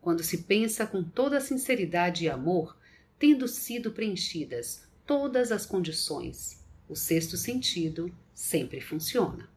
Quando 0.00 0.22
se 0.22 0.44
pensa 0.44 0.86
com 0.86 1.02
toda 1.02 1.40
sinceridade 1.40 2.24
e 2.24 2.28
amor, 2.28 2.76
tendo 3.18 3.46
sido 3.48 3.92
preenchidas 3.92 4.86
todas 5.06 5.52
as 5.52 5.66
condições, 5.66 6.64
o 6.88 6.94
sexto 6.94 7.36
sentido 7.36 8.14
sempre 8.34 8.80
funciona. 8.80 9.48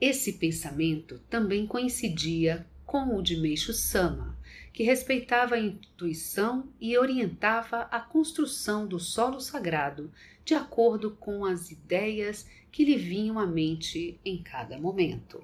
Esse 0.00 0.34
pensamento 0.34 1.20
também 1.28 1.66
coincidia 1.66 2.66
com 2.86 3.16
o 3.16 3.22
de 3.22 3.36
Meixo 3.36 3.72
Sama, 3.72 4.38
que 4.72 4.82
respeitava 4.82 5.56
a 5.56 5.60
intuição 5.60 6.68
e 6.80 6.96
orientava 6.96 7.82
a 7.90 8.00
construção 8.00 8.86
do 8.86 9.00
solo 9.00 9.40
sagrado 9.40 10.12
de 10.44 10.54
acordo 10.54 11.10
com 11.10 11.44
as 11.44 11.70
ideias 11.70 12.46
que 12.70 12.84
lhe 12.84 12.96
vinham 12.96 13.38
à 13.38 13.46
mente 13.46 14.20
em 14.24 14.42
cada 14.42 14.78
momento. 14.78 15.42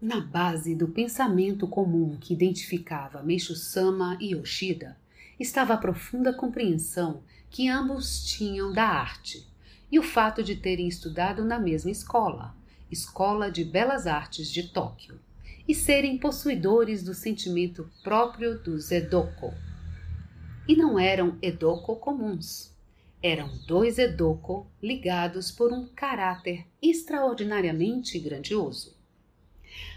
Na 0.00 0.20
base 0.20 0.74
do 0.74 0.88
pensamento 0.88 1.66
comum 1.66 2.16
que 2.20 2.34
identificava 2.34 3.22
Meixo 3.22 3.54
Sama 3.54 4.18
e 4.20 4.34
Yoshida 4.34 4.96
estava 5.38 5.74
a 5.74 5.78
profunda 5.78 6.32
compreensão 6.32 7.22
que 7.50 7.68
ambos 7.68 8.24
tinham 8.24 8.72
da 8.72 8.84
arte 8.84 9.46
e 9.90 9.98
o 9.98 10.02
fato 10.02 10.42
de 10.42 10.56
terem 10.56 10.86
estudado 10.86 11.44
na 11.44 11.58
mesma 11.58 11.90
escola, 11.90 12.54
Escola 12.90 13.50
de 13.50 13.64
Belas 13.64 14.06
Artes 14.06 14.50
de 14.50 14.68
Tóquio 14.68 15.20
e 15.66 15.74
serem 15.74 16.16
possuidores 16.16 17.02
do 17.02 17.12
sentimento 17.12 17.90
próprio 18.02 18.58
dos 18.58 18.90
Edoko. 18.90 19.52
E 20.66 20.74
não 20.74 20.98
eram 20.98 21.36
Edoko 21.42 21.96
comuns. 21.96 22.74
Eram 23.22 23.50
dois 23.66 23.98
Edoko 23.98 24.66
ligados 24.82 25.50
por 25.50 25.72
um 25.72 25.86
caráter 25.88 26.66
extraordinariamente 26.80 28.18
grandioso. 28.18 28.96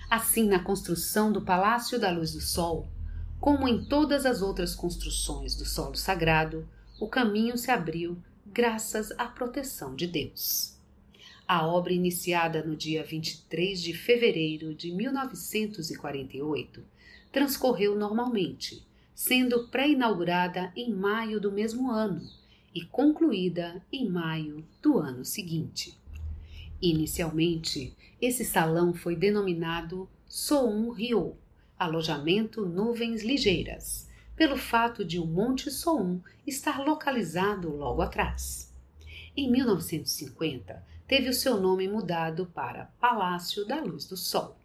Assim, 0.10 0.48
na 0.48 0.60
construção 0.60 1.32
do 1.32 1.42
Palácio 1.42 1.98
da 1.98 2.12
Luz 2.12 2.34
do 2.34 2.42
Sol, 2.42 2.90
como 3.42 3.68
em 3.68 3.84
todas 3.84 4.24
as 4.28 4.44
outras 4.44 4.76
construções 4.76 5.56
do 5.56 5.66
solo 5.66 5.96
sagrado, 5.96 6.70
o 7.00 7.08
caminho 7.08 7.58
se 7.58 7.72
abriu 7.72 8.16
graças 8.46 9.10
à 9.18 9.26
proteção 9.26 9.96
de 9.96 10.06
Deus. 10.06 10.78
A 11.48 11.66
obra, 11.66 11.92
iniciada 11.92 12.64
no 12.64 12.76
dia 12.76 13.04
23 13.04 13.82
de 13.82 13.96
fevereiro 13.96 14.76
de 14.76 14.92
1948, 14.92 16.84
transcorreu 17.32 17.98
normalmente, 17.98 18.86
sendo 19.16 19.68
pré-inaugurada 19.70 20.72
em 20.76 20.94
maio 20.94 21.42
do 21.42 21.52
mesmo 21.52 21.90
ano 21.90 22.22
e 22.76 22.86
concluída 22.86 23.84
em 23.92 24.08
maio 24.08 24.64
do 24.84 25.00
ano 25.00 25.26
seguinte. 25.26 25.98
Inicialmente, 26.80 27.98
esse 28.22 28.46
salão 28.46 28.94
foi 28.94 29.16
denominado 29.16 30.08
Soun 30.28 30.92
Ryo, 30.92 31.36
alojamento 31.82 32.64
nuvens 32.64 33.24
ligeiras, 33.24 34.08
pelo 34.36 34.56
fato 34.56 35.04
de 35.04 35.18
o 35.18 35.26
Monte 35.26 35.72
Soun 35.72 36.22
estar 36.46 36.80
localizado 36.80 37.76
logo 37.76 38.04
atrás. 38.04 38.72
Em 39.36 39.52
1950, 39.52 40.86
teve 41.08 41.30
o 41.30 41.34
seu 41.34 41.60
nome 41.60 41.88
mudado 41.88 42.46
para 42.46 42.86
Palácio 43.00 43.66
da 43.66 43.82
Luz 43.82 44.06
do 44.06 44.16
Sol. 44.16 44.56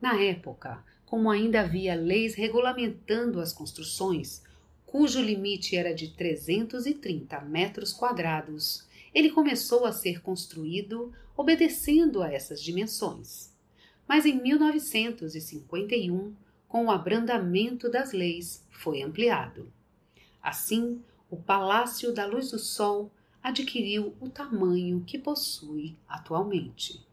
Na 0.00 0.18
época, 0.18 0.82
como 1.04 1.30
ainda 1.30 1.60
havia 1.60 1.94
leis 1.94 2.34
regulamentando 2.34 3.38
as 3.38 3.52
construções, 3.52 4.42
cujo 4.86 5.20
limite 5.20 5.76
era 5.76 5.94
de 5.94 6.08
330 6.08 7.38
metros 7.42 7.92
quadrados, 7.92 8.88
ele 9.12 9.30
começou 9.30 9.84
a 9.84 9.92
ser 9.92 10.22
construído 10.22 11.12
obedecendo 11.36 12.22
a 12.22 12.32
essas 12.32 12.62
dimensões. 12.62 13.53
Mas 14.06 14.26
em 14.26 14.40
1951, 14.40 16.34
com 16.68 16.86
o 16.86 16.90
abrandamento 16.90 17.90
das 17.90 18.12
leis, 18.12 18.66
foi 18.70 19.02
ampliado. 19.02 19.72
Assim, 20.42 21.00
o 21.30 21.36
Palácio 21.36 22.12
da 22.12 22.26
Luz 22.26 22.50
do 22.50 22.58
Sol 22.58 23.10
adquiriu 23.42 24.14
o 24.20 24.28
tamanho 24.28 25.02
que 25.06 25.18
possui 25.18 25.96
atualmente. 26.08 27.04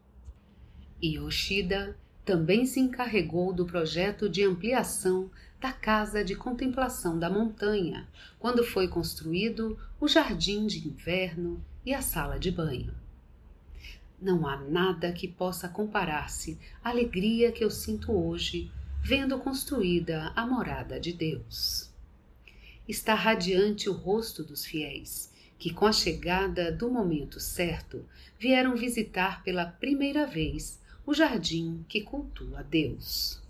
Yoshida 1.02 1.96
também 2.24 2.64
se 2.64 2.78
encarregou 2.78 3.52
do 3.52 3.66
projeto 3.66 4.28
de 4.28 4.44
ampliação 4.44 5.30
da 5.60 5.72
Casa 5.72 6.24
de 6.24 6.34
Contemplação 6.34 7.18
da 7.18 7.28
Montanha, 7.28 8.08
quando 8.38 8.64
foi 8.64 8.86
construído 8.86 9.78
o 10.00 10.06
Jardim 10.06 10.66
de 10.66 10.86
Inverno 10.86 11.64
e 11.84 11.92
a 11.92 12.02
Sala 12.02 12.38
de 12.38 12.50
Banho. 12.50 13.01
Não 14.22 14.46
há 14.46 14.56
nada 14.56 15.12
que 15.12 15.26
possa 15.26 15.68
comparar-se 15.68 16.56
à 16.84 16.90
alegria 16.90 17.50
que 17.50 17.64
eu 17.64 17.70
sinto 17.70 18.12
hoje 18.12 18.70
vendo 19.02 19.36
construída 19.36 20.32
a 20.36 20.46
morada 20.46 21.00
de 21.00 21.12
Deus. 21.12 21.90
Está 22.86 23.14
radiante 23.14 23.88
o 23.88 23.92
rosto 23.92 24.44
dos 24.44 24.64
fiéis, 24.64 25.32
que 25.58 25.74
com 25.74 25.86
a 25.86 25.92
chegada 25.92 26.70
do 26.70 26.88
momento 26.88 27.40
certo 27.40 28.06
vieram 28.38 28.76
visitar 28.76 29.42
pela 29.42 29.66
primeira 29.66 30.24
vez 30.24 30.80
o 31.04 31.12
jardim 31.12 31.84
que 31.88 32.00
cultua 32.00 32.62
Deus. 32.62 33.42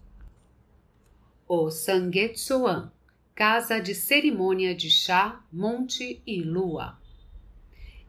O 1.46 1.70
Sangetsuan, 1.70 2.90
casa 3.34 3.78
de 3.78 3.94
cerimônia 3.94 4.74
de 4.74 4.88
chá, 4.88 5.44
monte 5.52 6.22
e 6.26 6.42
lua. 6.42 6.98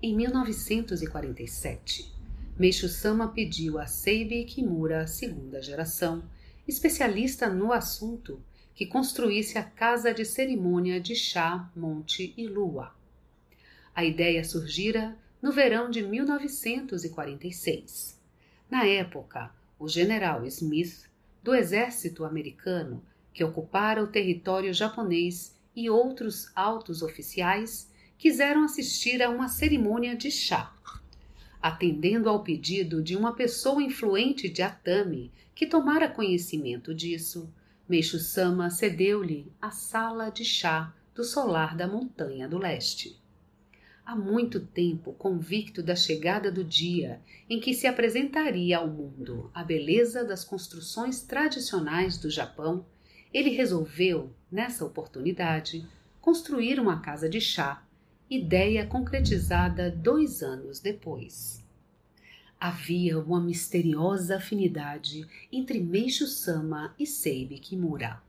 Em 0.01 0.15
1947, 0.15 2.12
Meishu 2.55 2.87
Sama 2.87 3.29
pediu 3.29 3.79
a 3.79 3.87
Seibi 3.87 4.43
Kimura, 4.43 5.07
segunda 5.07 5.59
geração, 5.59 6.23
especialista 6.67 7.49
no 7.49 7.73
assunto, 7.73 8.39
que 8.75 8.85
construísse 8.85 9.57
a 9.57 9.63
casa 9.63 10.13
de 10.13 10.23
cerimônia 10.23 11.01
de 11.01 11.15
chá, 11.15 11.67
monte 11.75 12.31
e 12.37 12.45
lua. 12.45 12.93
A 13.95 14.05
ideia 14.05 14.43
surgira 14.43 15.17
no 15.41 15.51
verão 15.51 15.89
de 15.89 16.03
1946. 16.03 18.21
Na 18.69 18.85
época, 18.85 19.49
o 19.79 19.87
general 19.87 20.45
Smith, 20.45 21.09
do 21.41 21.55
exército 21.55 22.23
americano, 22.23 23.03
que 23.33 23.43
ocupara 23.43 24.03
o 24.03 24.07
território 24.07 24.71
japonês, 24.71 25.55
e 25.75 25.89
outros 25.89 26.51
altos 26.55 27.01
oficiais 27.01 27.89
quiseram 28.15 28.63
assistir 28.63 29.23
a 29.23 29.29
uma 29.31 29.47
cerimônia 29.47 30.15
de 30.15 30.29
chá 30.29 30.71
atendendo 31.63 32.27
ao 32.27 32.43
pedido 32.43 33.01
de 33.01 33.15
uma 33.15 33.31
pessoa 33.31 33.81
influente 33.81 34.49
de 34.49 34.61
Atami 34.61 35.31
que 35.55 35.65
tomara 35.65 36.09
conhecimento 36.09 36.93
disso. 36.93 37.49
Meixo 37.87 38.19
Sama 38.19 38.69
cedeu-lhe 38.69 39.49
a 39.61 39.71
sala 39.71 40.29
de 40.29 40.43
chá 40.43 40.93
do 41.15 41.23
solar 41.23 41.73
da 41.73 41.87
montanha 41.87 42.49
do 42.49 42.57
leste. 42.57 43.17
Há 44.05 44.13
muito 44.13 44.59
tempo, 44.59 45.13
convicto 45.13 45.81
da 45.81 45.95
chegada 45.95 46.51
do 46.51 46.65
dia 46.65 47.21
em 47.49 47.61
que 47.61 47.73
se 47.73 47.87
apresentaria 47.87 48.79
ao 48.79 48.87
mundo 48.89 49.49
a 49.53 49.63
beleza 49.63 50.25
das 50.25 50.43
construções 50.43 51.21
tradicionais 51.21 52.17
do 52.17 52.29
Japão, 52.29 52.85
ele 53.33 53.51
resolveu, 53.51 54.33
nessa 54.51 54.83
oportunidade, 54.83 55.87
construir 56.19 56.77
uma 56.77 56.99
casa 56.99 57.29
de 57.29 57.39
chá 57.39 57.82
ideia 58.35 58.85
concretizada 58.85 59.91
dois 59.91 60.41
anos 60.41 60.79
depois. 60.79 61.63
Havia 62.59 63.19
uma 63.19 63.39
misteriosa 63.39 64.37
afinidade 64.37 65.27
entre 65.51 65.79
Meishu 65.79 66.25
Sama 66.25 66.95
e 66.97 67.05
Seibi 67.05 67.59
Kimura. 67.59 68.21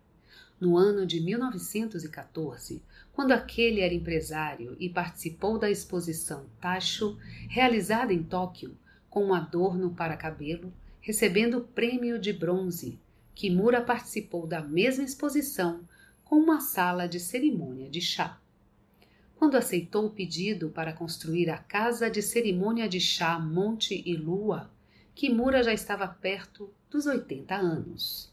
No 0.60 0.76
ano 0.76 1.06
de 1.06 1.20
1914, 1.20 2.82
quando 3.12 3.32
aquele 3.32 3.80
era 3.80 3.94
empresário 3.94 4.76
e 4.78 4.88
participou 4.88 5.58
da 5.58 5.70
exposição 5.70 6.46
Tacho, 6.60 7.16
realizada 7.48 8.12
em 8.12 8.22
Tóquio, 8.22 8.76
com 9.08 9.26
um 9.26 9.34
adorno 9.34 9.90
para 9.90 10.16
cabelo, 10.16 10.72
recebendo 11.00 11.58
o 11.58 11.64
prêmio 11.64 12.18
de 12.18 12.32
bronze, 12.32 12.98
Kimura 13.34 13.80
participou 13.80 14.46
da 14.46 14.60
mesma 14.60 15.04
exposição 15.04 15.80
com 16.24 16.36
uma 16.36 16.60
sala 16.60 17.06
de 17.06 17.18
cerimônia 17.18 17.88
de 17.88 18.00
chá. 18.00 18.38
Quando 19.44 19.56
aceitou 19.56 20.06
o 20.06 20.10
pedido 20.10 20.70
para 20.70 20.94
construir 20.94 21.50
a 21.50 21.58
casa 21.58 22.08
de 22.08 22.22
cerimônia 22.22 22.88
de 22.88 22.98
chá 22.98 23.38
Monte 23.38 24.02
e 24.06 24.16
Lua, 24.16 24.70
Kimura 25.14 25.62
já 25.62 25.70
estava 25.70 26.08
perto 26.08 26.72
dos 26.90 27.04
80 27.04 27.54
anos. 27.54 28.32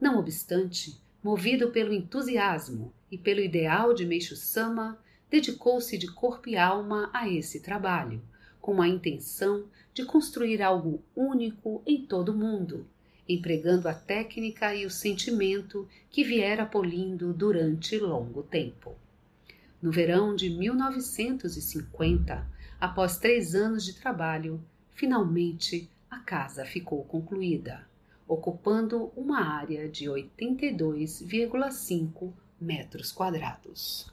Não 0.00 0.20
obstante, 0.20 1.02
movido 1.20 1.72
pelo 1.72 1.92
entusiasmo 1.92 2.94
e 3.10 3.18
pelo 3.18 3.40
ideal 3.40 3.92
de 3.92 4.06
Meishu 4.06 4.36
Sama, 4.36 4.96
dedicou-se 5.28 5.98
de 5.98 6.06
corpo 6.06 6.48
e 6.48 6.56
alma 6.56 7.10
a 7.12 7.28
esse 7.28 7.58
trabalho, 7.58 8.22
com 8.60 8.80
a 8.80 8.86
intenção 8.86 9.64
de 9.92 10.04
construir 10.04 10.62
algo 10.62 11.02
único 11.16 11.82
em 11.84 12.06
todo 12.06 12.28
o 12.28 12.38
mundo, 12.38 12.86
empregando 13.28 13.88
a 13.88 13.94
técnica 13.94 14.72
e 14.76 14.86
o 14.86 14.90
sentimento 14.90 15.88
que 16.08 16.22
viera 16.22 16.64
polindo 16.64 17.34
durante 17.34 17.98
longo 17.98 18.44
tempo. 18.44 18.94
No 19.80 19.92
verão 19.92 20.34
de 20.34 20.50
1950, 20.50 22.44
após 22.80 23.18
três 23.18 23.54
anos 23.54 23.84
de 23.84 23.94
trabalho, 23.94 24.60
finalmente 24.94 25.88
a 26.10 26.18
casa 26.18 26.64
ficou 26.64 27.04
concluída, 27.04 27.86
ocupando 28.26 29.12
uma 29.16 29.40
área 29.40 29.88
de 29.88 30.06
82,5 30.06 32.32
metros 32.60 33.12
quadrados. 33.12 34.04